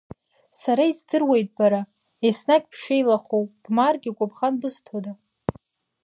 Сара 0.61 0.83
издыруеит 0.91 1.49
бара, 1.57 1.81
еснагь, 2.27 2.67
бшеилахоу, 2.71 3.43
бмааргьы 3.63 4.11
гәыбӷан 4.17 4.53
бызҭода? 4.61 5.11